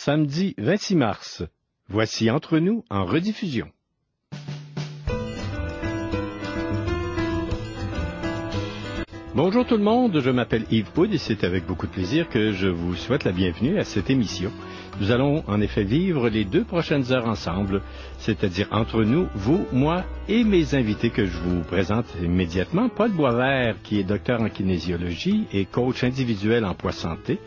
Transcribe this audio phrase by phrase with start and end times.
[0.00, 1.42] samedi 26 mars.
[1.90, 3.68] Voici Entre nous en rediffusion.
[9.34, 12.50] Bonjour tout le monde, je m'appelle Yves Poud et c'est avec beaucoup de plaisir que
[12.52, 14.50] je vous souhaite la bienvenue à cette émission.
[15.00, 17.82] Nous allons en effet vivre les deux prochaines heures ensemble,
[18.18, 22.88] c'est-à-dire entre nous, vous, moi et mes invités que je vous présente immédiatement.
[22.88, 27.38] Paul Boisvert, qui est docteur en kinésiologie et coach individuel en poids santé.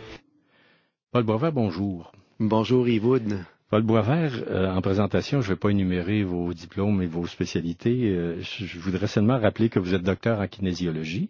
[1.11, 2.11] Paul Boisvert, bonjour.
[2.45, 3.39] Bonjour Yves Wood.
[3.69, 8.09] Paul Boisvert, euh, en présentation, je ne vais pas énumérer vos diplômes et vos spécialités.
[8.09, 11.29] Euh, je voudrais seulement rappeler que vous êtes docteur en kinésiologie,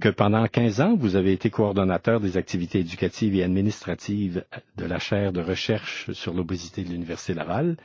[0.00, 4.44] que pendant 15 ans, vous avez été coordonnateur des activités éducatives et administratives
[4.76, 7.76] de la chaire de recherche sur l'obésité de l'Université Laval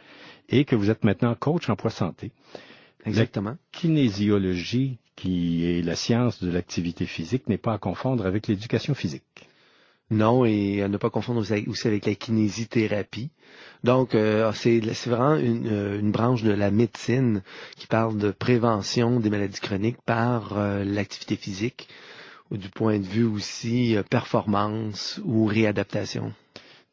[0.48, 2.32] et que vous êtes maintenant coach en poids santé.
[3.04, 3.50] Exactement.
[3.50, 8.94] La kinésiologie, qui est la science de l'activité physique, n'est pas à confondre avec l'éducation
[8.94, 9.50] physique.
[10.12, 13.32] Non, et à ne pas confondre aussi avec la kinésithérapie.
[13.84, 17.42] Donc, euh, c'est vraiment une, euh, une, branche de la médecine
[17.76, 21.88] qui parle de prévention des maladies chroniques par euh, l'activité physique,
[22.52, 26.34] ou du point de vue aussi performance ou réadaptation.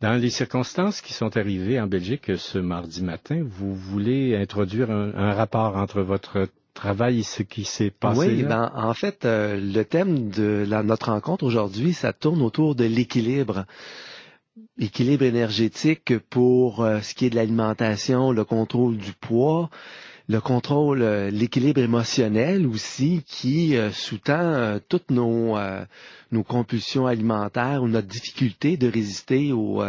[0.01, 5.35] Dans les circonstances qui sont arrivées en Belgique ce mardi matin, vous voulez introduire un
[5.35, 8.21] rapport entre votre travail ce qui s'est passé?
[8.21, 12.75] Oui, ben, en fait, euh, le thème de la, notre rencontre aujourd'hui, ça tourne autour
[12.75, 13.67] de l'équilibre.
[14.79, 19.71] Équilibre énergétique pour euh, ce qui est de l'alimentation, le contrôle du poids,
[20.31, 25.59] le contrôle, euh, l'équilibre émotionnel aussi qui euh, sous-tend euh, toutes nos,
[26.31, 29.83] nos compulsions alimentaires ou notre difficulté de résister aux,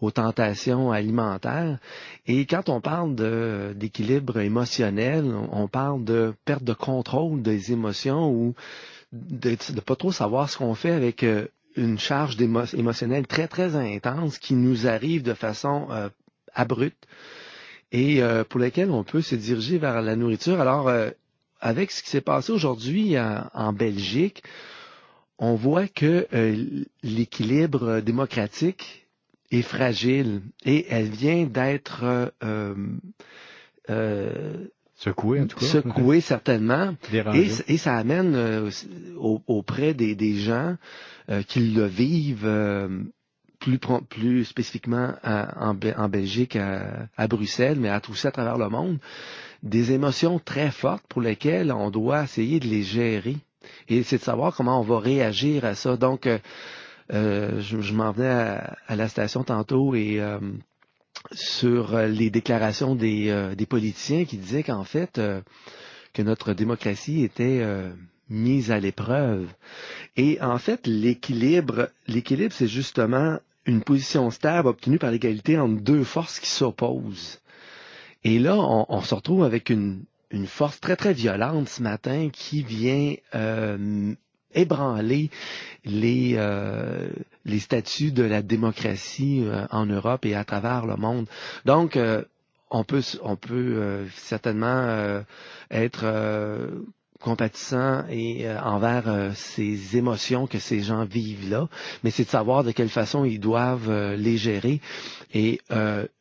[0.00, 1.78] aux tentations alimentaires.
[2.26, 3.14] Et quand on parle
[3.76, 8.54] d'équilibre émotionnel, on parle de perte de contrôle des émotions ou
[9.12, 11.24] de ne pas trop savoir ce qu'on fait avec
[11.76, 15.86] une charge émotionnelle très très intense qui nous arrive de façon
[16.54, 17.06] abrupte
[17.94, 20.60] et euh, pour lesquels on peut se diriger vers la nourriture.
[20.60, 21.10] Alors, euh,
[21.60, 24.42] avec ce qui s'est passé aujourd'hui en, Belgique,
[25.38, 29.06] on voit que euh, l'équilibre démocratique
[29.52, 32.32] est fragile et elle vient d'être
[34.96, 35.66] secouée, en tout cas.
[35.66, 36.96] Secouée, certainement.
[37.12, 38.68] Et, et, ça amène
[39.16, 40.76] auprès des, des gens
[41.46, 43.08] qui le vivent
[43.64, 48.98] plus, plus spécifiquement en, Belgique, à, Bruxelles, mais à tout ça à travers le monde,
[49.62, 53.36] des émotions très fortes pour lesquelles on doit essayer de les gérer.
[53.88, 55.96] Et c'est de savoir comment on va réagir à ça.
[55.96, 56.38] Donc, euh,
[57.12, 60.38] euh je, m'en venais à, la station tantôt et euh,
[61.32, 65.18] sur les déclarations des, des politiciens qui disaient qu'en fait,
[66.12, 67.64] que notre démocratie était
[68.28, 69.48] mise à l'épreuve.
[70.16, 76.04] Et en fait, l'équilibre, l'équilibre, c'est justement une position stable obtenue par l'égalité entre deux
[76.04, 77.40] forces qui s'opposent.
[78.24, 82.62] Et là, on, se retrouve avec une, une, force très très violente ce matin qui
[82.62, 84.14] vient euh,
[84.54, 85.30] ébranler
[85.84, 87.10] les, euh,
[87.44, 91.26] les statuts de la démocratie euh, en Europe et à travers le monde.
[91.66, 91.98] Donc,
[92.70, 95.22] on peut, on peut certainement
[95.70, 96.04] être
[97.20, 101.68] compatissant et euh, envers euh, ces émotions que ces gens vivent là,
[102.02, 104.80] mais c'est de savoir de quelle façon ils doivent euh, les gérer.
[105.32, 105.60] Et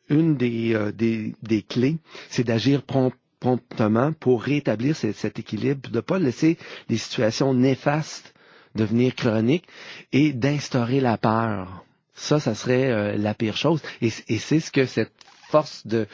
[0.10, 1.98] une des, des, des clés,
[2.30, 6.58] c'est d'agir promptement pour rétablir cet équilibre, de ne pas laisser
[6.90, 8.34] les situations néfastes
[8.76, 9.66] devenir chroniques
[10.12, 11.86] et d'instaurer la peur.
[12.16, 13.82] Ça, ça serait la pire chose.
[14.02, 15.14] Et c'est ce que cette
[15.54, 16.08] force de,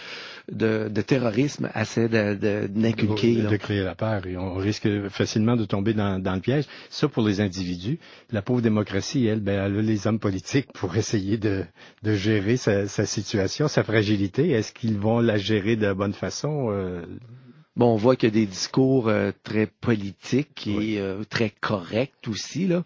[0.51, 3.35] de, de terrorisme essaie d'inculquer.
[3.35, 4.27] De, de, créer la peur.
[4.27, 6.65] Et on risque facilement de tomber dans, dans, le piège.
[6.89, 7.99] Ça, pour les individus.
[8.31, 11.63] La pauvre démocratie, elle, ben, elle a les hommes politiques pour essayer de,
[12.03, 14.49] de gérer sa, sa situation, sa fragilité.
[14.49, 16.69] Est-ce qu'ils vont la gérer de la bonne façon?
[16.71, 17.05] Euh...
[17.77, 22.27] Bon, on voit qu'il y a des discours euh, très politiques et euh, très corrects
[22.27, 22.83] aussi, là.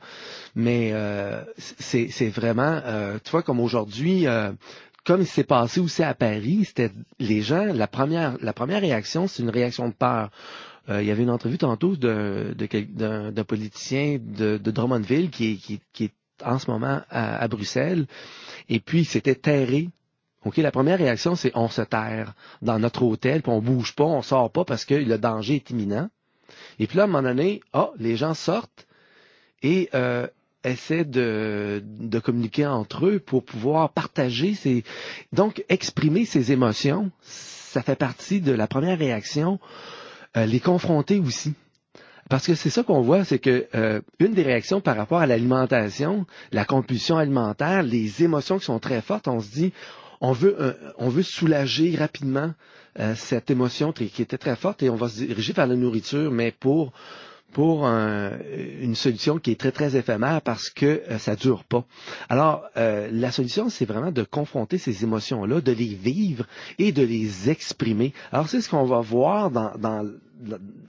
[0.53, 2.79] Mais euh, c'est vraiment,
[3.23, 4.27] tu vois, comme aujourd'hui,
[5.05, 9.27] comme il s'est passé aussi à Paris, c'était les gens, la première, la première réaction,
[9.27, 10.31] c'est une réaction de peur.
[10.89, 16.13] Euh, il y avait une entrevue tantôt d'un politicien de, Drummondville qui, qui, qui, est
[16.43, 18.05] en ce moment à, Bruxelles,
[18.69, 19.89] et puis c'était terré.
[20.45, 24.03] Ok, la première réaction, c'est on se terre dans notre hôtel, puis on bouge pas,
[24.03, 26.09] on sort pas parce que le danger est imminent.
[26.79, 28.87] Et puis là, à un moment donné, ah, les gens sortent
[29.61, 30.27] et euh,
[30.63, 31.83] essaient de,
[32.23, 34.83] communiquer entre eux pour pouvoir partager ces,
[35.31, 37.11] donc exprimer ses émotions.
[37.21, 39.59] Ça fait partie de la première réaction.
[40.35, 41.53] Euh, les confronter aussi.
[42.29, 45.27] Parce que c'est ça qu'on voit, c'est que euh, une des réactions par rapport à
[45.27, 49.73] l'alimentation, la compulsion alimentaire, les émotions qui sont très fortes, on se dit,
[50.21, 52.53] on veut, on veut soulager rapidement
[52.99, 56.31] euh, cette émotion qui était très forte et on va se diriger vers la nourriture,
[56.31, 56.93] mais pour
[57.53, 61.85] pour une solution qui est très très éphémère parce que euh, ça dure pas.
[62.29, 66.45] Alors euh, la solution c'est vraiment de confronter ces émotions là, de les vivre
[66.79, 68.13] et de les exprimer.
[68.31, 70.05] Alors c'est ce qu'on va voir dans, dans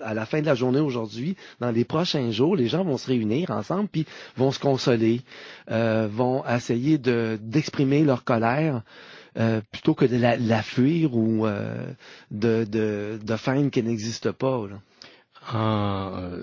[0.00, 3.06] à la fin de la journée aujourd'hui, dans les prochains jours, les gens vont se
[3.06, 4.06] réunir ensemble puis
[4.37, 5.20] vont se consoler,
[5.70, 8.82] euh, vont essayer de d'exprimer leur colère.
[9.37, 11.88] Euh, plutôt que de la, la fuir ou euh,
[12.31, 14.64] de, de, de feindre qu'elle n'existe pas.
[14.70, 14.76] Là
[15.52, 16.43] en euh,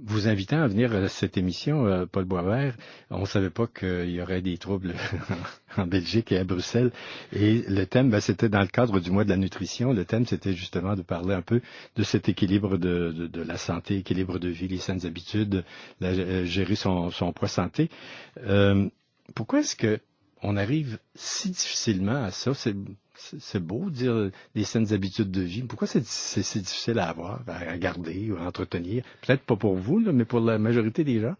[0.00, 2.76] vous invitant à venir à cette émission, euh, Paul Boisvert,
[3.10, 4.94] on ne savait pas qu'il y aurait des troubles
[5.76, 6.92] en Belgique et à Bruxelles.
[7.32, 9.92] Et le thème, ben, c'était dans le cadre du mois de la nutrition.
[9.92, 11.60] Le thème, c'était justement de parler un peu
[11.96, 15.64] de cet équilibre de, la santé, équilibre de vie, les saines habitudes,
[16.02, 17.90] euh, gérer son, son poids santé.
[19.34, 20.00] pourquoi est-ce que
[20.42, 22.52] on arrive si difficilement à ça?
[23.18, 25.62] C'est beau de dire les saines habitudes de vie.
[25.62, 29.04] Pourquoi c'est difficile à avoir, à garder ou à entretenir?
[29.26, 31.34] Peut-être pas pour vous, mais pour la majorité des gens.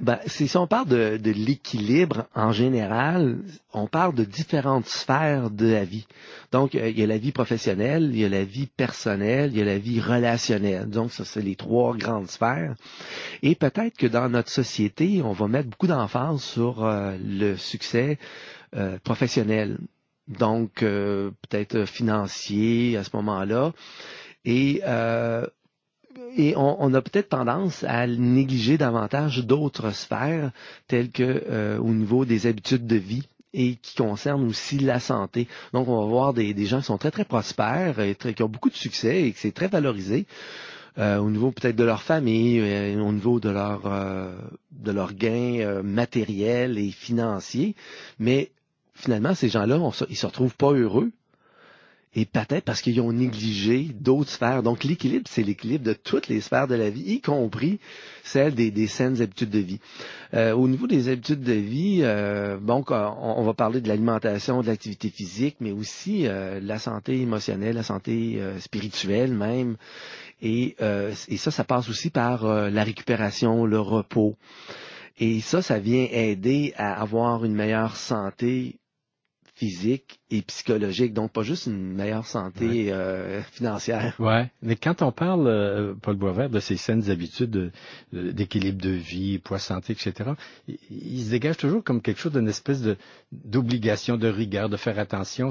[0.00, 3.38] Ben, si on parle de, de l'équilibre en général,
[3.72, 6.08] on parle de différentes sphères de la vie.
[6.50, 9.58] Donc, euh, il y a la vie professionnelle, il y a la vie personnelle, il
[9.58, 10.90] y a la vie relationnelle.
[10.90, 12.74] Donc, ça, c'est les trois grandes sphères.
[13.42, 18.18] Et peut-être que dans notre société, on va mettre beaucoup d'emphase sur euh, le succès
[18.74, 19.78] euh, professionnel
[20.28, 23.72] donc euh, peut-être financier à ce moment-là.
[24.44, 25.46] Et, euh,
[26.36, 30.50] et on, a peut-être tendance à négliger davantage d'autres sphères,
[30.88, 35.46] telles que euh, au niveau des habitudes de vie et qui concernent aussi la santé.
[35.74, 38.48] Donc, on va voir des, des gens qui sont très, très prospères et qui ont
[38.48, 40.26] beaucoup de succès et que c'est très valorisé.
[40.96, 42.60] au niveau peut-être de leur famille,
[42.98, 43.82] au niveau de leur
[44.70, 47.74] de leurs gains matériels et financiers,
[48.18, 48.50] mais
[49.02, 49.78] finalement, ces gens-là,
[50.08, 51.10] ils se retrouvent pas heureux.
[52.14, 54.62] Et peut-être parce qu'ils ont négligé d'autres sphères.
[54.62, 57.80] Donc l'équilibre, c'est l'équilibre de toutes les sphères de la vie, y compris
[58.22, 59.80] celle des, saines habitudes de vie.
[60.34, 64.66] Euh, au niveau des habitudes de vie, euh, donc on, va parler de l'alimentation, de
[64.66, 69.76] l'activité physique, mais aussi euh, la santé émotionnelle, la santé euh, spirituelle même.
[70.42, 70.76] Et,
[71.28, 74.36] et ça, ça passe aussi par la récupération, le repos.
[75.18, 78.80] Et ça, ça vient aider à avoir une meilleure santé
[79.62, 84.16] physique et psychologique, donc pas juste une meilleure santé euh, financière.
[84.18, 87.70] Ouais, mais quand on parle, euh, Paul Boisvert, de ces saines habitudes
[88.12, 90.30] d'équilibre de, vie, poids santé, etc.,
[90.66, 92.82] il, se dégage toujours comme quelque chose d'une espèce
[93.30, 95.50] d'obligation, de rigueur, de faire attention.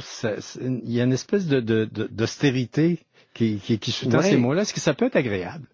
[0.59, 2.99] il y a une espèce de d'austérité
[3.33, 4.63] qui, qui, qui sous-tend ces mots-là.
[4.63, 5.67] Est-ce que ça peut être agréable?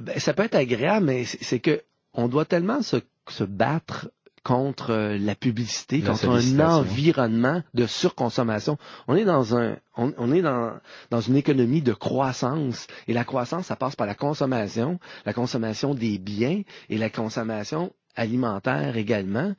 [0.00, 1.82] Ben, ça peut être agréable, mais c'est que
[2.12, 2.98] on doit tellement se,
[3.28, 4.08] se battre
[4.42, 8.78] contre euh, la publicité, contre un environnement de surconsommation.
[9.06, 10.78] On est dans un, on, est dans,
[11.10, 15.94] dans une économie de croissance et la croissance, ça passe par la consommation, la consommation
[15.94, 19.54] des biens et la consommation alimentaire également.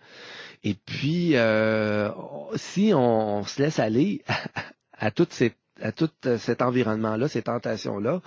[0.64, 2.10] Et puis, euh,
[2.56, 4.24] si on, se laisse aller
[4.98, 8.22] à, toutes ces, à tout cet environnement-là, ces tentations-là,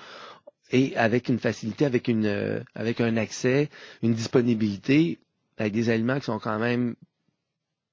[0.70, 3.68] et avec une facilité, avec une, avec un accès,
[4.02, 5.18] une disponibilité,
[5.58, 6.94] avec des aliments qui sont quand même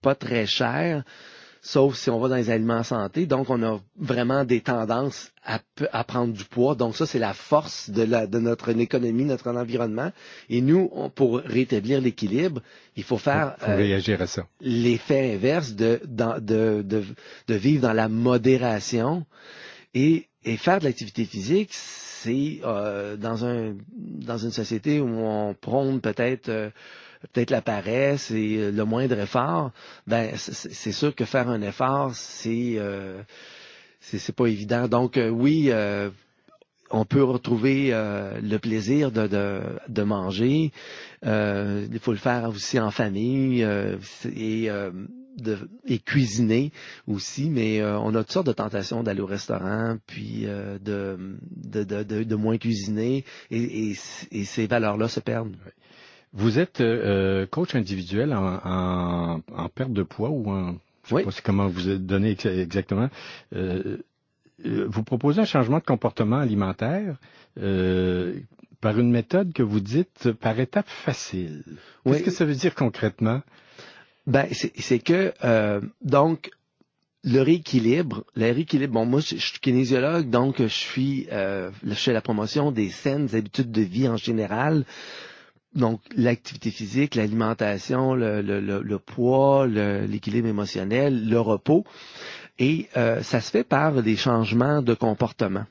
[0.01, 1.03] pas très chers,
[1.61, 3.27] sauf si on va dans les aliments santé.
[3.27, 5.59] Donc, on a vraiment des tendances à,
[5.91, 6.75] à prendre du poids.
[6.75, 10.11] Donc, ça, c'est la force de, la, de notre économie, notre environnement.
[10.49, 12.61] Et nous, pour rétablir l'équilibre,
[12.95, 14.47] il faut faire faut réagir à ça.
[14.59, 16.39] l'effet inverse de, de,
[16.81, 17.03] de,
[17.47, 19.25] de, vivre dans la modération
[19.93, 21.69] et, et faire de l'activité physique.
[21.73, 26.69] C'est euh, dans un dans une société où on prône peut-être euh,
[27.31, 29.71] peut-être la paresse et euh, le moindre effort,
[30.07, 33.21] ben c'est sûr que faire un effort, c'est euh,
[33.99, 34.87] c'est pas évident.
[34.87, 35.71] Donc euh, oui,
[36.89, 40.71] on peut retrouver le plaisir de, manger.
[41.23, 43.65] il faut le faire aussi en famille
[44.35, 44.69] et
[45.37, 46.73] de, et cuisiner
[47.07, 52.35] aussi, mais on a toutes sortes de tentations d'aller au restaurant, puis de, de, de,
[52.35, 53.93] moins cuisiner, et,
[54.31, 55.55] et ces valeurs-là se perdent.
[56.33, 59.41] Vous êtes euh, coach individuel en,
[59.73, 60.75] perte de poids ou en...
[61.03, 63.09] Je sais pas comment vous êtes donné exactement.
[63.53, 63.97] Euh,
[64.65, 67.17] euh, vous proposez un changement de comportement alimentaire
[67.55, 71.63] par une méthode que vous dites par étape facile.
[72.05, 73.41] Qu'est-ce que ça veut dire concrètement?
[74.27, 75.33] Ben, c'est que,
[76.01, 76.51] donc,
[77.23, 82.13] le rééquilibre, le rééquilibre, bon, moi, je, suis kinésiologue, donc je suis, euh, je fais
[82.13, 84.85] la promotion des saines habitudes de vie en général.
[85.73, 91.85] Donc, l'activité physique, l'alimentation, le, le, le, poids, l'équilibre émotionnel, le repos.
[92.59, 95.65] Et euh, ça se fait par des changements de comportement.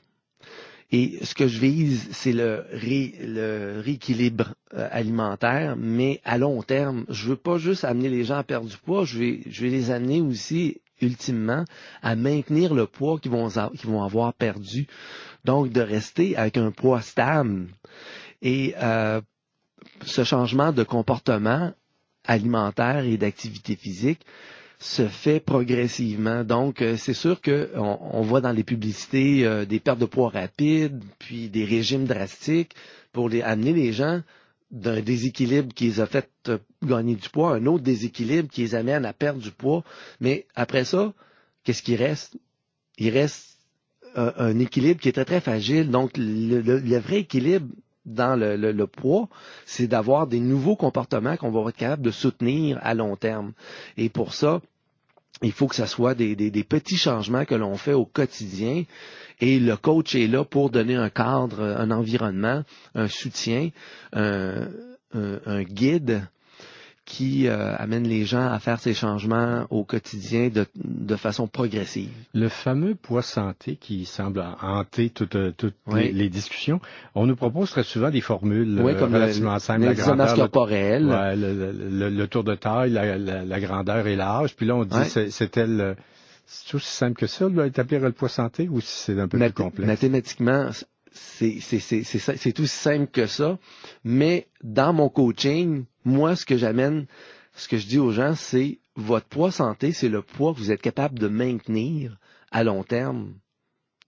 [0.91, 7.05] Et ce que je vise, c'est le, le rééquilibre euh, alimentaire, mais à long terme.
[7.07, 9.69] Je veux pas juste amener les gens à perdre du poids, je vais, je vais
[9.69, 11.63] les amener aussi ultimement
[12.01, 14.87] à maintenir le poids qu'ils vont, qu'ils vont avoir perdu.
[15.45, 17.67] Donc, de rester avec un poids stable.
[18.41, 19.21] Et euh,
[20.05, 21.73] ce changement de comportement
[22.25, 24.21] alimentaire et d'activité physique
[24.81, 26.43] se fait progressivement.
[26.43, 30.29] Donc, euh, c'est sûr qu'on on voit dans les publicités euh, des pertes de poids
[30.29, 32.73] rapides, puis des régimes drastiques
[33.13, 34.21] pour amener les gens
[34.71, 38.73] d'un déséquilibre qui les a fait euh, gagner du poids, un autre déséquilibre qui les
[38.73, 39.83] amène à perdre du poids.
[40.19, 41.13] Mais après ça,
[41.63, 42.37] qu'est-ce qui reste?
[42.97, 43.59] Il reste
[44.15, 45.89] un, équilibre qui est très, très fragile.
[45.89, 47.67] Donc, le, vrai équilibre
[48.13, 49.27] dans le, poids,
[49.65, 53.53] c'est d'avoir des nouveaux comportements qu'on va être capable de soutenir à long terme.
[53.97, 54.61] Et pour ça,
[55.41, 58.83] il faut que ce soit des, des petits changements que l'on fait au quotidien
[59.41, 62.63] et le coach est là pour donner un cadre, un environnement,
[62.93, 63.69] un soutien,
[64.13, 64.67] un,
[65.63, 66.27] guide
[67.11, 72.09] qui euh, amène les gens à faire ces changements au quotidien de, de façon progressive.
[72.33, 76.79] Le fameux poids santé qui semble hanter toutes, toutes les, discussions,
[77.13, 79.83] on nous propose très souvent des formules oui, comme relativement simples.
[79.83, 81.05] La grandeur, corporelle.
[81.35, 84.55] Le, le, tour de taille, la, la, grandeur et l'âge.
[84.55, 85.97] Puis là, on dit c'est tel
[86.45, 89.53] c'est aussi simple que ça, là, établir le poids santé, ou c'est un peu plus
[89.53, 89.87] complexe?
[89.87, 90.69] Mathématiquement,
[91.11, 93.59] c'est aussi simple que ça.
[94.03, 97.05] Mais dans mon coaching, moi, ce que j'amène,
[97.53, 100.71] ce que je dis aux gens, c'est votre poids santé, c'est le poids que vous
[100.71, 102.17] êtes capable de maintenir
[102.51, 103.33] à long terme.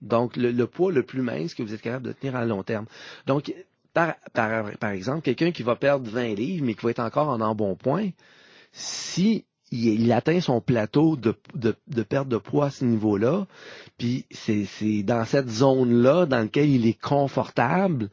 [0.01, 2.85] Donc, le, poids le plus mince que vous êtes capable de tenir à long terme.
[3.25, 3.53] Donc,
[3.93, 7.29] par, par, par exemple, quelqu'un qui va perdre 20 livres, mais qui va être encore
[7.29, 8.09] en embonpoint,
[8.71, 13.47] si il, atteint son plateau de, de, perte de poids à ce niveau-là.
[13.97, 18.09] Puis c'est dans cette zone-là dans laquelle il est confortable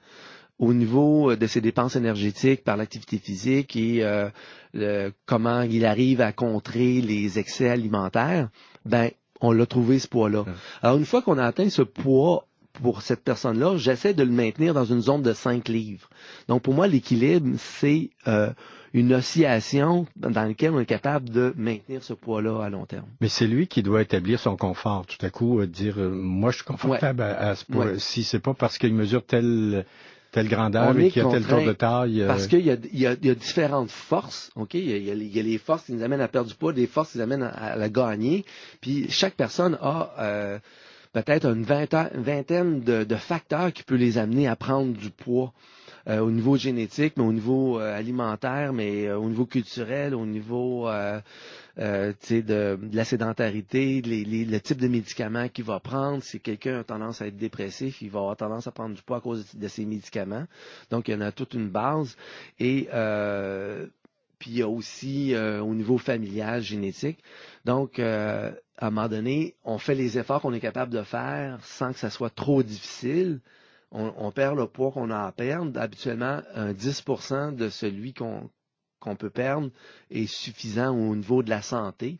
[0.58, 6.32] au niveau de ses dépenses énergétiques par l'activité physique et euh, comment il arrive à
[6.32, 8.50] contrer les excès alimentaires,
[8.84, 10.44] ben on l'a trouvé ce poids-là.
[10.82, 14.74] Alors une fois qu'on a atteint ce poids pour cette personne-là, j'essaie de le maintenir
[14.74, 16.08] dans une zone de 5 livres.
[16.48, 18.52] Donc pour moi, l'équilibre, c'est euh,
[18.92, 23.06] une oscillation dans laquelle on est capable de maintenir ce poids-là à long terme.
[23.20, 25.06] Mais c'est lui qui doit établir son confort.
[25.06, 27.98] Tout à coup, euh, dire euh, moi je suis confortable à, ce poids.
[27.98, 29.84] Si c'est pas parce qu'il mesure telle
[30.32, 32.22] telle grandeur et qu'il a tel tour de taille.
[32.22, 32.76] Euh, parce qu'il y a,
[33.12, 34.74] y, différentes forces, ok?
[34.74, 36.72] Il y, a, il y, a, les forces qui nous amènent à perdre du poids,
[36.72, 38.44] des forces qui nous amènent à, la gagner.
[38.80, 40.60] Puis chaque personne a
[41.12, 45.52] peut-être une vingtaine, de, facteurs qui peuvent les amener à prendre du poids.
[46.08, 50.24] Euh, au niveau génétique, mais au niveau euh, alimentaire, mais euh, au niveau culturel, au
[50.24, 56.22] niveau de, de, la sédentarité, le type de médicaments qu'il va prendre.
[56.22, 59.18] Si quelqu'un a tendance à être dépressif, il va avoir tendance à prendre du poids
[59.18, 60.46] à cause de, ses médicaments.
[60.90, 62.16] Donc, il y en a toute une base.
[62.58, 62.88] Et
[64.38, 67.18] puis il y a aussi au niveau familial, génétique.
[67.66, 71.92] Donc, à un moment donné, on fait les efforts qu'on est capable de faire sans
[71.92, 73.40] que ça soit trop difficile
[73.92, 75.78] on, perd le poids qu'on a à perdre.
[75.80, 77.04] Habituellement, un 10
[77.56, 79.70] de celui qu'on peut perdre
[80.10, 82.18] est suffisant au niveau de la santé.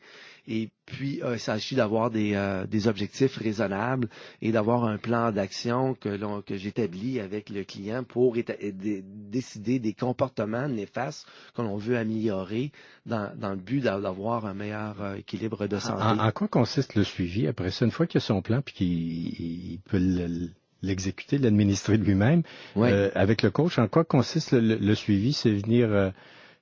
[0.49, 4.09] Et puis, euh, il s'agit d'avoir des, euh, des, objectifs raisonnables
[4.43, 10.67] et d'avoir un plan d'action que, que j'établis avec le client pour décider des comportements
[10.67, 12.73] néfastes que l'on veut améliorer
[13.07, 16.03] dans, dans le but d'avoir un meilleur euh, équilibre de santé.
[16.03, 17.85] En, quoi consiste le suivi après ça?
[17.85, 20.51] Une fois qu'il a son plan puis qu'il peut le
[20.83, 22.43] l'exécuter, l'administrer lui-même.
[22.77, 25.33] Euh, avec le coach, en quoi consiste le, suivi?
[25.33, 26.11] C'est venir euh,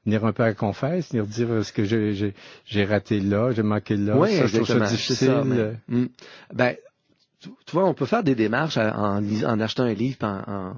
[0.04, 3.96] venir un peu à confesse, venir dire euh, ce que j'ai raté là, j'ai manqué
[3.96, 5.78] là, oui, ça, je trouve ça difficile.
[5.88, 6.06] Hmm.
[6.52, 6.76] ben,
[7.40, 10.74] tu, vois, on peut faire des démarches en, en achetant un livre, en,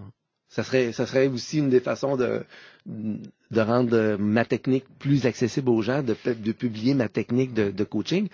[0.50, 2.42] ça serait, ça serait aussi une des façons de,
[2.86, 8.28] de rendre ma technique plus accessible aux gens, de, de publier ma technique de, coaching.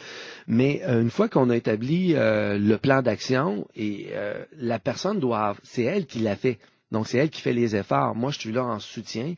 [0.47, 5.21] Mais euh, une fois qu'on a établi euh, le plan d'action et euh, la personne
[5.21, 6.59] doit, c'est elle qui l'a fait.
[6.91, 8.15] Donc c'est elle qui fait les efforts.
[8.15, 9.35] Moi, je suis là en soutien.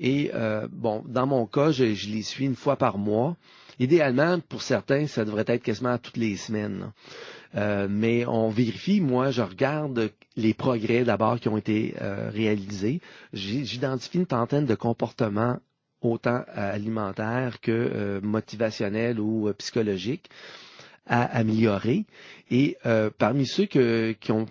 [0.00, 0.30] Et
[0.72, 3.36] bon, dans mon cas, je, je les suis une fois par mois.
[3.78, 6.90] Idéalement, pour certains, ça devrait être quasiment toutes les semaines.
[7.54, 13.00] Euh, mais on vérifie, moi, je regarde les progrès d'abord qui ont été euh, réalisés.
[13.32, 15.58] J'identifie une trentaine de comportements
[16.00, 20.28] autant alimentaires que euh, motivationnels ou psychologiques.
[21.08, 22.04] à améliorer.
[22.50, 24.46] Et euh, parmi ceux qui ont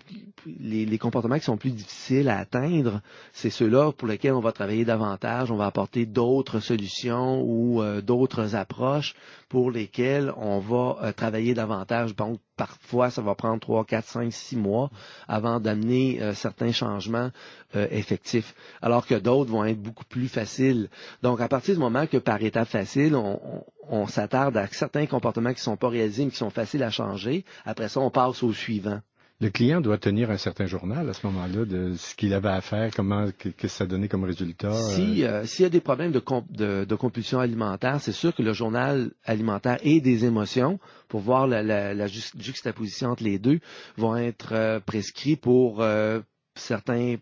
[0.46, 3.00] les, comportements qui sont plus difficiles à atteindre,
[3.32, 8.00] c'est ceux-là pour lesquels on va travailler davantage, on va apporter d'autres solutions ou euh,
[8.00, 9.14] d'autres approches
[9.48, 12.14] pour lesquelles on va euh, travailler davantage.
[12.14, 14.90] Donc, parfois, ça va prendre 3, 4, 5, 6 mois
[15.26, 17.30] avant d'amener certains changements
[17.74, 18.52] effectifs,
[18.82, 20.88] alors que d'autres vont être beaucoup plus faciles.
[21.22, 25.52] Donc, à partir du moment que par étape facile, on, on s'attarde à certains comportements
[25.52, 27.44] qui sont pas réalisés, mais qui sont faciles à changer.
[27.64, 29.00] Après ça, on passe au suivant.
[29.40, 32.60] Le client doit tenir un certain journal à ce moment-là de ce qu'il avait à
[32.60, 34.72] faire, comment que, ça donnait comme résultat.
[34.72, 38.52] Si euh, s'il y a des problèmes de, de, compulsion alimentaire, c'est sûr que le
[38.52, 43.60] journal alimentaire et des émotions, pour voir la, juxtaposition entre les deux,
[43.96, 46.18] vont être euh, prescrits pour euh,
[46.56, 47.14] certains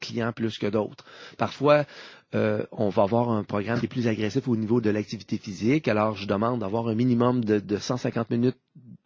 [0.00, 1.04] clients plus que d'autres.
[1.36, 1.86] Parfois,
[2.34, 5.86] euh, on va avoir un programme qui est plus agressif au niveau de l'activité physique.
[5.86, 8.58] Alors, je demande d'avoir un minimum de, 150 minutes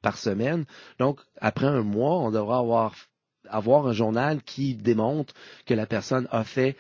[0.03, 0.65] par semaine.
[0.99, 2.95] Donc, après un mois, on devra avoir,
[3.49, 5.35] avoir un journal qui démontre
[5.67, 6.77] que la personne a fait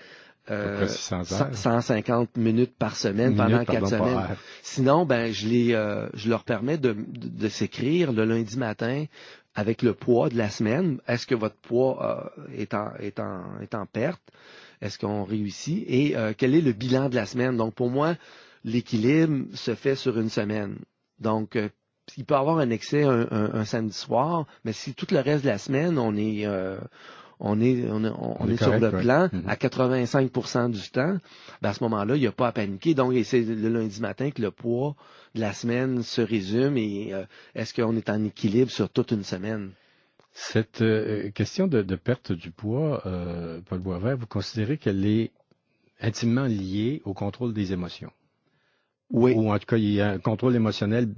[0.51, 4.37] euh, 150 minutes par semaine pendant quatre semaines.
[4.63, 9.05] Sinon, ben je les, euh, je leur permets de, de, s'écrire le lundi matin
[9.55, 11.01] avec le poids de la semaine.
[11.07, 14.23] Est-ce que votre poids euh, est, en, est, en, est en perte?
[14.81, 15.85] Est-ce qu'on réussit?
[15.87, 17.57] Et euh, quel est le bilan de la semaine?
[17.57, 18.15] Donc, pour moi,
[18.65, 20.79] l'équilibre se fait sur une semaine.
[21.21, 21.69] Donc, euh,
[22.17, 25.49] il peut y avoir un excès un, samedi soir, mais si tout le reste de
[25.51, 26.79] la semaine, on est, euh,
[27.41, 29.47] on est, on, est, sur le plan mm-hmm.
[29.47, 31.19] à 85% du temps,
[31.63, 32.95] ben à ce moment-là, il n'y a pas à paniquer.
[32.95, 34.97] Donc, c'est le lundi matin que le poids
[35.35, 37.13] de la semaine se résume et
[37.55, 39.73] est-ce qu'on est en équilibre sur toute une semaine?
[40.41, 45.33] Cette euh, question de, perte du poids, euh, Paul Boisvert, vous considérez qu'elle est
[46.01, 48.13] intimement liée au contrôle des émotions?
[49.11, 49.33] Oui.
[49.35, 51.09] Ou en tout cas, il y a un contrôle émotionnel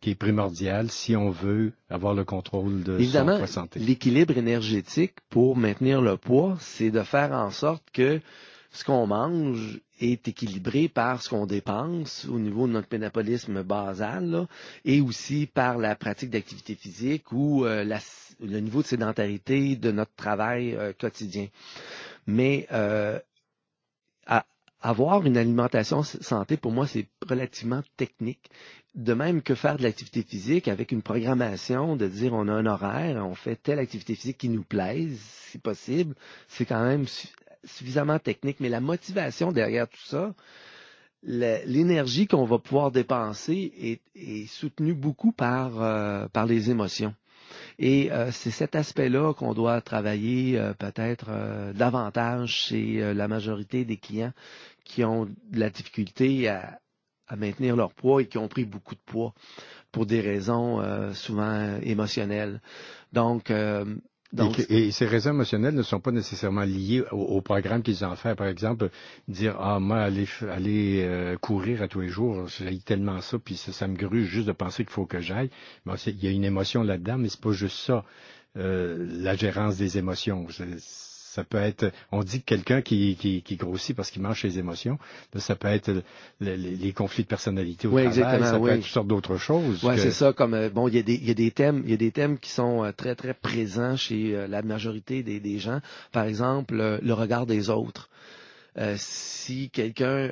[0.00, 3.78] qui est primordial si on veut avoir le contrôle de Évidemment, son santé.
[3.78, 8.20] L'équilibre énergétique pour maintenir le poids, c'est de faire en sorte que
[8.72, 14.48] ce qu'on mange est équilibré par ce qu'on dépense au niveau de notre métabolisme basal
[14.84, 17.84] et aussi par la pratique d'activité physique ou euh,
[18.40, 21.46] le niveau de sédentarité de notre travail euh, quotidien.
[22.26, 23.20] Mais euh,
[24.84, 28.50] avoir une alimentation santé, pour moi, c'est relativement technique.
[28.94, 32.66] De même que faire de l'activité physique avec une programmation, de dire on a un
[32.66, 35.18] horaire, on fait telle activité physique qui nous plaise,
[35.50, 36.14] si possible,
[36.48, 37.06] c'est quand même
[37.64, 40.34] suffisamment technique, mais la motivation derrière tout ça,
[41.22, 47.14] l'énergie qu'on va pouvoir dépenser est, soutenue beaucoup par, euh, par les émotions.
[47.78, 51.30] Et euh, c'est cet aspect-là qu'on doit travailler euh, peut-être
[51.74, 54.32] davantage chez la majorité des clients
[54.84, 56.78] qui ont de la difficulté à,
[57.36, 59.34] maintenir leur poids et qui ont pris beaucoup de poids
[59.90, 60.82] pour des raisons
[61.14, 62.60] souvent émotionnelles.
[63.12, 63.50] Donc,
[64.68, 68.34] et, ces raisons émotionnelles ne sont pas nécessairement liées au, programme qu'ils ont fait.
[68.34, 68.90] Par exemple,
[69.28, 73.56] dire ah moi aller aller euh, courir à tous les jours, j'ai tellement ça, puis
[73.56, 75.50] ça, me gruge juste de penser qu'il faut que j'aille.
[76.06, 78.04] il y a une émotion là-dedans, mais c'est pas juste ça.
[78.56, 80.46] Euh, la gérance des émotions.
[81.34, 84.60] Ça peut être, on dit que quelqu'un qui, qui, qui, grossit parce qu'il mange ses
[84.60, 85.00] émotions,
[85.34, 85.90] ça peut être
[86.38, 89.82] les, conflits de personnalité au oui, travail, ça peut être toutes sortes d'autres choses.
[89.82, 90.32] Oui, c'est ça.
[90.32, 91.96] Comme euh, bon, il y, a des, il y a des thèmes, il y a
[91.96, 95.80] des thèmes qui sont euh, très très présents chez euh, la majorité des, des gens.
[96.12, 98.08] Par exemple, le regard des autres.
[98.94, 100.30] si quelqu'un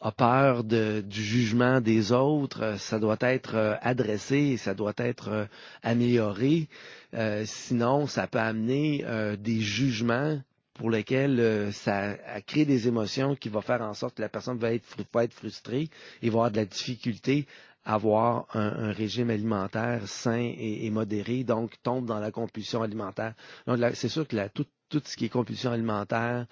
[0.00, 5.46] a peur de, du jugement des autres, ça doit être adressé, ça doit être
[5.84, 6.68] amélioré.
[7.14, 10.40] Euh, sinon, ça peut amener euh, des jugements
[10.74, 14.58] pour lesquels euh, ça crée des émotions qui vont faire en sorte que la personne
[14.58, 15.88] va être, va frustrée
[16.22, 17.46] et va avoir de la difficulté
[17.84, 23.34] à avoir un, régime alimentaire sain et, modéré, donc tombe dans la compulsion alimentaire.
[23.66, 24.64] Donc c'est sûr que tout,
[25.04, 26.46] ce qui est compulsion alimentaire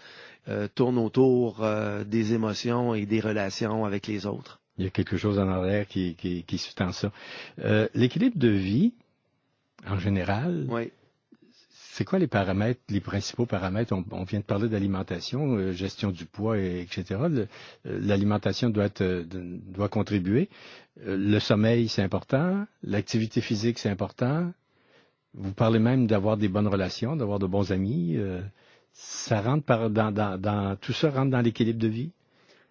[0.75, 1.66] tourne autour
[2.05, 4.61] des émotions et des relations avec les autres.
[4.77, 7.11] Il y a quelque chose en arrière qui, qui, qui sous-tend ça.
[7.94, 8.92] L'équilibre de vie,
[9.86, 10.68] en général.
[11.94, 13.92] C'est quoi les paramètres, les principaux paramètres?
[14.12, 17.04] On, vient de parler d'alimentation, euh, gestion du poids, etc.
[17.20, 17.46] Euh,
[17.84, 20.48] l'alimentation doit, euh, doit contribuer.
[21.04, 22.66] le sommeil, c'est important.
[22.82, 24.52] L'activité physique, c'est important.
[25.34, 28.16] Vous parlez même d'avoir des bonnes relations, d'avoir de bons amis.
[28.94, 32.10] ça rentre par, dans, dans, tout ça rentre dans l'équilibre de vie?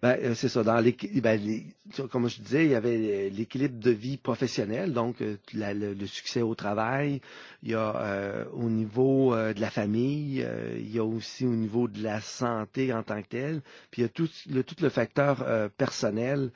[0.02, 0.64] Ben, euh, c'est ça.
[0.64, 1.62] Dans ben,
[2.10, 6.56] comme je disais, il y avait l'équilibre de vie professionnelle, donc euh, le, succès au
[6.56, 7.20] travail.
[7.62, 10.44] Il y a euh, au niveau de la famille,
[10.76, 13.60] il y a aussi au niveau de la santé en tant que telle.
[13.92, 16.50] Puis il y a tout le, facteur personnel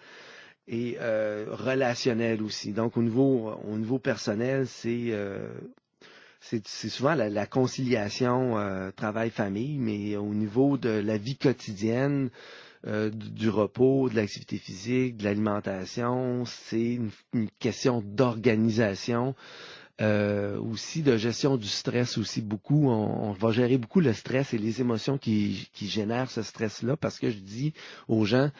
[0.66, 2.72] et relationnel aussi.
[2.72, 5.12] Donc au niveau au niveau personnel, c'est
[6.66, 12.30] souvent la, conciliation travail-famille, mais au niveau de la vie quotidienne,
[12.84, 17.10] du, repos, de l'activité physique, de l'alimentation, c'est une,
[17.58, 19.34] question d'organisation.
[20.02, 22.90] Euh, aussi de gestion du stress aussi beaucoup.
[22.90, 27.30] On, va gérer beaucoup le stress et les émotions qui, génèrent ce stress-là parce que
[27.30, 27.72] je dis
[28.06, 28.50] aux gens,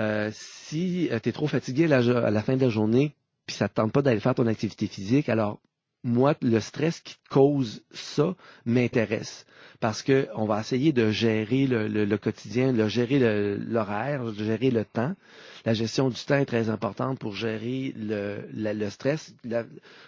[0.00, 3.14] euh, si tu trop fatigué à la, fin de la journée,
[3.46, 5.60] puis ça ne te tente pas d'aller faire ton activité physique, alors
[6.04, 8.34] moi, le stress qui cause ça
[8.64, 9.46] m'intéresse
[9.80, 14.84] parce que on va essayer de gérer le, quotidien, de gérer l'horaire, de gérer le
[14.84, 15.14] temps.
[15.64, 19.34] La gestion du temps est très importante pour gérer le, stress.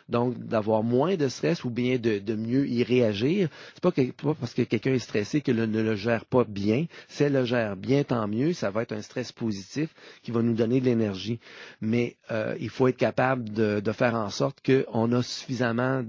[0.08, 3.48] donc, d'avoir moins de stress ou bien de, mieux y réagir.
[3.74, 6.86] C'est pas, pas parce que quelqu'un est stressé qu'il ne le gère pas bien.
[7.08, 8.52] Si elle le gère bien, tant mieux.
[8.52, 11.40] Ça va être un stress positif qui va nous donner de l'énergie.
[11.80, 16.02] Mais euh, il faut être capable de, de faire en sorte qu'on a suffisamment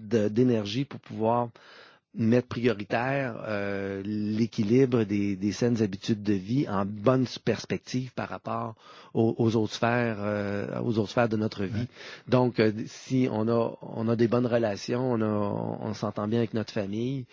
[0.00, 1.48] d'énergie pour pouvoir
[2.14, 8.74] mettre prioritaire euh, l'équilibre des, des, saines habitudes de vie en bonne perspective par rapport
[9.14, 11.86] aux, autres sphères euh, aux autres sphères de notre vie.
[12.28, 16.54] Donc euh, si on a on a des bonnes relations, on, on s'entend bien avec
[16.54, 17.26] notre famille,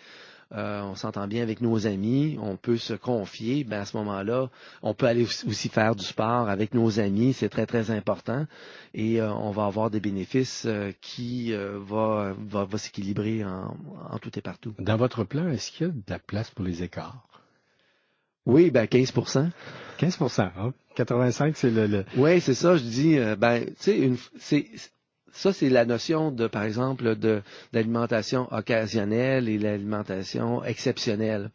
[0.54, 4.48] euh, on s'entend bien avec nos amis, on peut se confier, ben à ce moment-là,
[4.82, 8.46] on peut aller aussi faire du sport avec nos amis, c'est très très important,
[8.94, 13.76] et euh, on va avoir des bénéfices euh, qui va, va, s'équilibrer en,
[14.10, 14.74] en, tout et partout.
[14.78, 17.26] Dans votre plan, est-ce qu'il y a de la place pour les écarts?
[18.46, 19.50] Oui, ben 15%
[19.98, 20.72] 15% hein?
[20.94, 22.04] 85, c'est le, le...
[22.16, 24.66] Oui, c'est ça, je dis, ben, tu sais,
[25.36, 27.42] ça, c'est la notion de, par exemple, de
[27.74, 31.50] l'alimentation occasionnelle et l'alimentation exceptionnelle.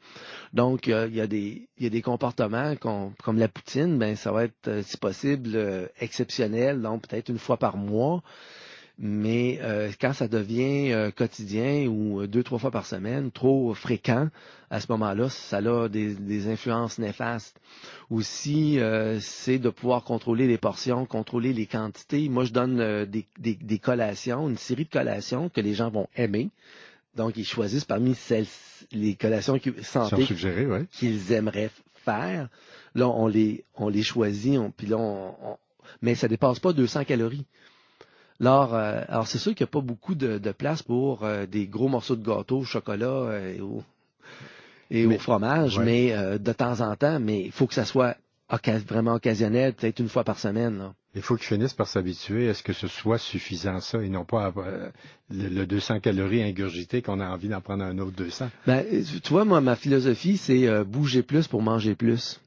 [0.53, 4.43] Donc, il y, a des, y a des comportements comme la poutine, ben ça va
[4.43, 8.21] être, euh, si possible, euh, exceptionnel, donc peut-être une fois par mois.
[9.03, 13.73] Mais euh, quand ça devient euh, quotidien ou euh, deux, trois fois par semaine, trop
[13.73, 14.27] fréquent,
[14.69, 17.59] à ce moment-là, ça a des, influences néfastes.
[18.11, 18.79] Aussi,
[19.19, 22.29] c'est de pouvoir contrôler les portions, contrôler les quantités.
[22.29, 26.51] Moi, je donne des, des, collations, une série de collations que les gens vont aimer.
[27.15, 28.45] Donc, ils choisissent parmi celles,
[28.93, 30.23] les collations qui, santé
[30.91, 31.71] qu'ils aimeraient
[32.05, 32.47] faire.
[32.95, 35.57] Là, on les, on les choisit, puis là, on,
[36.01, 37.45] mais ça dépasse pas 200 calories.
[38.41, 41.67] Alors, euh, alors c'est sûr qu'il n'y a pas beaucoup de, place pour euh, des
[41.67, 43.55] gros morceaux de gâteau au chocolat euh,
[44.89, 48.17] et, au, fromage, mais de temps en temps, mais il faut que ça soit
[48.87, 50.91] vraiment occasionnel, peut-être une fois par semaine.
[51.15, 54.25] Il faut qu'ils finissent par s'habituer à ce que ce soit suffisant ça et non
[54.25, 54.53] pas
[55.29, 58.49] le, 200 calories ingurgité qu'on a envie d'en prendre un autre 200.
[58.67, 58.83] Ben,
[59.23, 62.41] tu vois, moi, ma philosophie, c'est bouger plus pour manger plus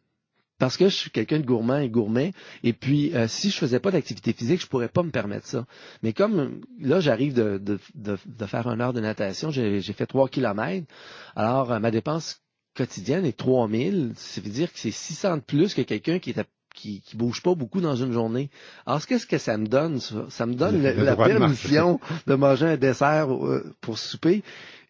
[0.58, 2.32] parce que je suis quelqu'un de gourmand et gourmet.
[2.62, 5.66] Et puis, euh, si je faisais pas d'activité physique, je pourrais pas me permettre ça.
[6.02, 10.28] Mais comme là, j'arrive de, de, de, faire une heure de natation, j'ai fait trois
[10.28, 10.86] kilomètres.
[11.34, 12.40] Alors, euh, ma dépense
[12.76, 14.12] quotidienne est 3000.
[14.16, 17.40] Ça veut dire que c'est 600 de plus que quelqu'un qui était qui, qui bouge
[17.40, 18.50] pas beaucoup dans une journée.
[18.84, 20.00] Alors, qu'est-ce que ça me donne?
[20.00, 24.42] Ça, me donne la permission de, manger un dessert euh, pour souper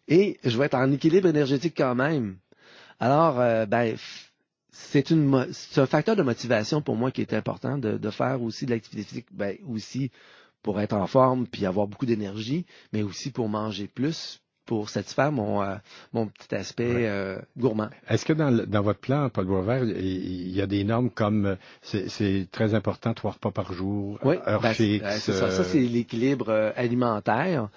[0.07, 2.37] et je vais être en équilibre énergétique quand même.
[2.99, 3.35] Alors,
[3.67, 3.95] ben,
[4.75, 8.41] c'est une c'est un facteur de motivation pour moi qui est important de, de faire
[8.41, 10.11] aussi de l'activité physique, ben aussi
[10.61, 15.31] pour être en forme puis avoir beaucoup d'énergie, mais aussi pour manger plus, pour satisfaire
[15.31, 15.75] mon, euh,
[16.11, 17.89] mon petit aspect euh, gourmand.
[18.09, 21.55] Est-ce que dans, dans, votre plan, Paul Boisvert, il y a des normes comme euh,
[21.81, 25.19] c'est très important trois repas par jour, oui, heure ben, fixe?
[25.19, 27.69] ça, ça c'est l'équilibre alimentaire.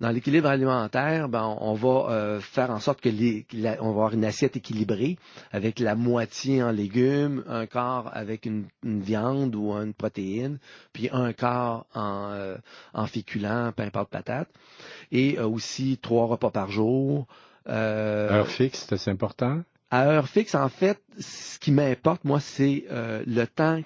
[0.00, 3.46] Dans l'équilibre alimentaire, ben, on va euh, faire en sorte que les,
[3.80, 5.18] on va avoir une assiette équilibrée
[5.52, 10.58] avec la moitié en légumes, un quart avec une, viande ou une protéine,
[10.92, 12.56] puis un quart en, euh,
[12.94, 14.48] en féculents, pain, pâte, patate,
[15.10, 17.26] et euh, aussi trois repas par jour.
[17.68, 19.62] heure fixe, c'est important?
[19.90, 23.82] À heure fixe, en fait, ce qui m'importe, moi, c'est le temps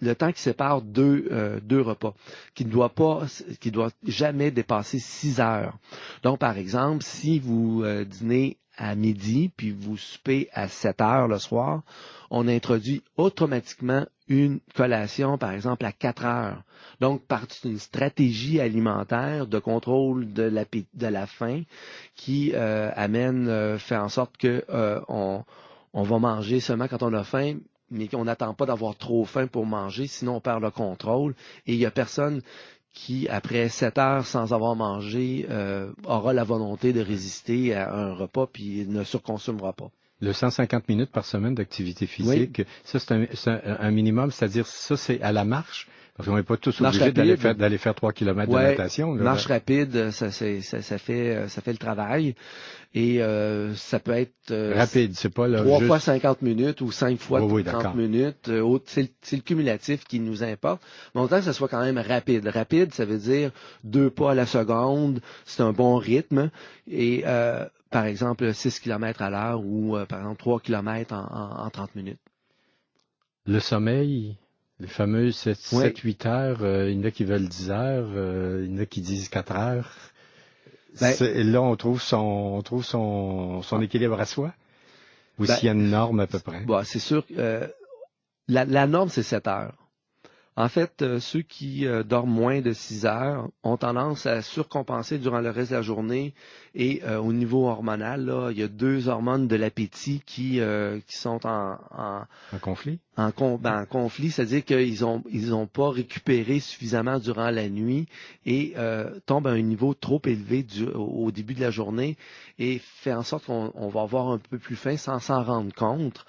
[0.00, 2.14] le temps qui sépare deux, euh, deux repas,
[2.54, 3.26] qui ne doit pas,
[3.60, 5.76] qui doit jamais dépasser six heures.
[6.22, 11.28] Donc, par exemple, si vous euh, dînez à midi, puis vous soupez à 7 heures
[11.28, 11.82] le soir,
[12.30, 16.62] on introduit automatiquement une collation, par exemple, à 4 heures.
[16.98, 21.64] Donc, par une stratégie alimentaire de contrôle de la, de la faim
[22.14, 24.64] qui euh, amène, fait en sorte que
[25.08, 25.44] on,
[25.92, 27.58] on va manger seulement quand on a faim,
[27.90, 31.34] mais qu'on n'attend pas d'avoir trop faim pour manger, sinon on perd le contrôle.
[31.66, 32.42] Et il n'y a personne
[32.92, 38.14] qui, après sept heures sans avoir mangé, euh, aura la volonté de résister à un
[38.14, 39.90] repas puis ne surconsommera pas.
[40.20, 45.20] Le 150 minutes par semaine d'activité physique, ça c'est un, un, minimum, c'est-à-dire ça c'est
[45.22, 45.88] à la marche.
[46.20, 49.14] Parce qu'on n'est pas tous obligés d'aller faire, d'aller faire 3 km de natation.
[49.14, 52.34] Marche rapide, ça, ça, ça, fait, ça fait le travail.
[52.92, 56.90] Et euh, ça peut être euh, rapide, c'est pas là, 3 fois 50 minutes ou
[56.90, 58.48] 5 fois 30 minutes.
[58.48, 60.82] Euh, c'est le cumulatif qui nous importe.
[61.14, 62.48] Mais autant que ça soit quand même rapide.
[62.48, 63.52] Rapide, ça veut dire
[63.84, 65.20] deux pas à la seconde.
[65.46, 66.50] C'est un bon rythme.
[66.90, 71.70] Et euh, par exemple, 6 km à l'heure ou par exemple 3 km en, en,
[71.70, 72.20] 30 minutes.
[73.46, 74.36] Le sommeil,
[74.80, 78.08] les fameuses 7-8 heures, il y en a qui veulent 10 heures,
[78.60, 79.96] il y en a qui disent 4 heures.
[81.00, 81.14] Ben,
[81.52, 84.52] là, on trouve son, on trouve son, son équilibre à soi.
[85.38, 86.60] Ou ben, s'il y a une norme à peu près.
[86.60, 87.24] Bon, c'est sûr.
[87.38, 87.66] Euh,
[88.48, 89.74] la, la, norme, c'est 7 heures.
[90.60, 95.16] En fait, euh, ceux qui euh, dorment moins de 6 heures ont tendance à surcompenser
[95.16, 96.34] durant le reste de la journée.
[96.74, 100.60] Et euh, au niveau hormonal, là, il y a deux hormones de l'appétit qui,
[101.06, 102.98] qui sont en, en, en conflit?
[103.16, 108.06] En, ben, en conflit, c'est-à-dire qu'ils ont ils ont pas récupéré suffisamment durant la nuit
[108.44, 108.74] et
[109.26, 112.16] tombent à un niveau trop élevé du, au début de la journée
[112.58, 116.24] et fait en sorte qu'on va avoir un peu plus faim sans s'en rendre compte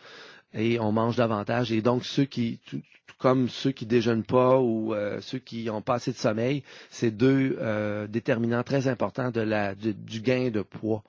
[0.53, 1.71] et on mange davantage.
[1.71, 2.81] Et donc, ceux qui, tout,
[3.21, 7.11] comme ceux qui déjeunent pas ou euh, ceux qui ont pas assez de sommeil, c'est
[7.11, 11.03] deux euh, déterminants très importants de la, du gain de poids.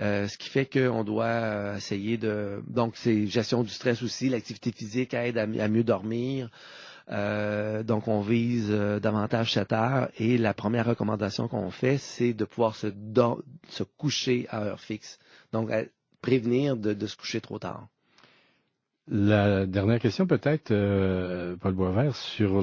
[0.00, 2.62] Euh, ce qui fait qu'on doit essayer de...
[2.68, 6.48] Donc, c'est gestion du stress aussi, l'activité physique aide à, mieux dormir.
[7.10, 10.08] donc, on vise davantage cette heure.
[10.18, 12.86] Et la première recommandation qu'on fait, c'est de pouvoir se,
[13.68, 15.18] se coucher à heure fixe.
[15.52, 15.70] Donc,
[16.22, 17.88] prévenir de se coucher trop tard.
[19.12, 22.62] La dernière question peut-être, euh, Paul Boisvert, sur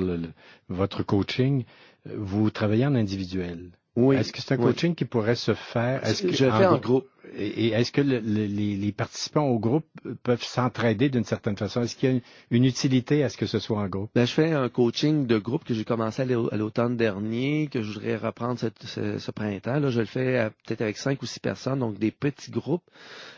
[0.69, 1.65] votre coaching.
[2.05, 3.71] Vous travaillez en individuel.
[3.97, 4.15] Oui.
[4.15, 6.05] Est-ce que c'est un coaching qui pourrait se faire?
[6.05, 7.07] Est-ce que, Je le fais en, groupe.
[7.35, 9.87] Et, est-ce que les, participants au groupe
[10.21, 11.81] peuvent s'entraider d'une certaine façon?
[11.81, 12.19] Est-ce qu'il y a
[12.51, 14.11] une, utilité à ce que ce soit en groupe?
[14.13, 17.93] Ben, je fais un coaching de groupe que j'ai commencé à l'automne dernier, que je
[17.93, 19.79] voudrais reprendre ce, printemps.
[19.79, 22.85] Là, je le fais euh, peut-être avec cinq ou six personnes, donc des petits groupes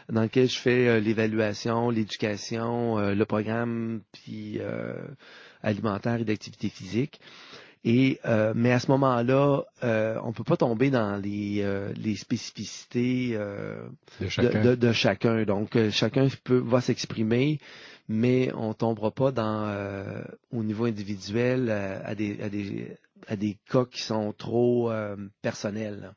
[0.09, 4.59] dans lesquels je fais euh, l'évaluation, l'éducation, euh, le programme, puis
[5.63, 7.21] alimentaire et d'activité physique.
[7.85, 12.17] Et euh, mais à ce moment-là, euh, on peut pas tomber dans les, euh, les
[12.17, 13.87] spécificités euh,
[14.19, 14.75] de chacun.
[14.75, 15.43] De, chacun.
[15.43, 17.59] Donc chacun peut va s'exprimer,
[18.09, 19.73] mais on tombera pas dans
[20.51, 24.91] au niveau individuel à des, à des à des cas qui sont trop
[25.41, 26.11] personnels.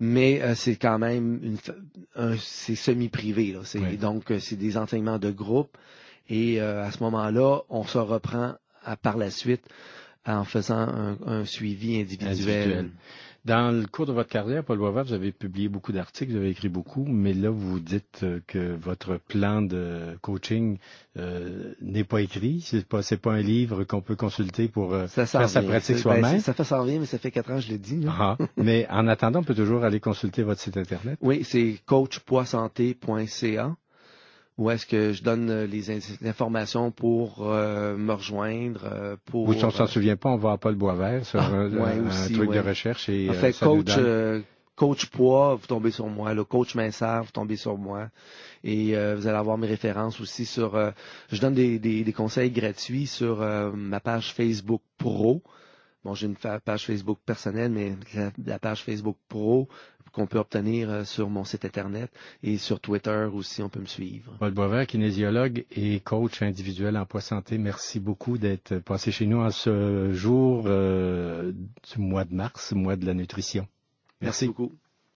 [0.00, 3.56] Mais c'est quand même une, c'est semi-privé.
[3.62, 5.76] C'est donc c'est des enseignements de groupe.
[6.28, 9.64] Et à ce moment-là, on se reprend à, par la suite
[10.28, 12.90] en faisant un, suivi individuel.
[13.44, 16.50] Dans le cours de votre carrière, Paul Boisvert, vous avez publié beaucoup d'articles, vous avez
[16.50, 20.76] écrit beaucoup, mais là, vous dites euh, que votre plan de coaching
[21.16, 22.60] euh, n'est pas écrit.
[22.60, 26.02] C'est pas, c'est pas un livre qu'on peut consulter pour euh, faire sa pratique ben,
[26.02, 26.40] soi-même.
[26.40, 28.04] ça fait ça rien, mais ça fait quatre ans que je l'ai dit.
[28.06, 31.16] Ah, mais en attendant, on peut toujours aller consulter votre site internet.
[31.22, 33.76] Oui, c'est coachpoisanté.ca
[34.58, 35.90] où est-ce que je donne euh, les,
[36.26, 40.52] informations pour euh, me rejoindre euh, pour Ou si on s'en souvient pas, on va
[40.52, 43.98] à Paul Boisvert sur ah, un, truc de recherche et en fait coach
[44.74, 48.10] coach poids, vous tombez sur moi, le coach minceur, vous tombez sur moi.
[48.62, 50.78] Et vous allez avoir mes références aussi sur
[51.32, 53.38] je donne des, des, des conseils gratuits sur
[53.74, 55.42] ma page Facebook Pro.
[56.04, 57.96] Bon, j'ai une page Facebook personnelle, mais
[58.46, 59.68] la page Facebook Pro,
[60.12, 62.10] qu'on peut obtenir euh, sur mon site Internet
[62.42, 64.36] et sur Twitter aussi, on peut me suivre.
[64.38, 69.38] Paul Boisvert, kinésiologue et coach individuel en poids santé, merci beaucoup d'être passé chez nous
[69.38, 73.66] en ce jour euh, du mois de mars, mois de la nutrition.
[74.20, 74.72] merci beaucoup.